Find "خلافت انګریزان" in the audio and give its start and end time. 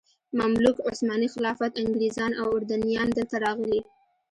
1.35-2.31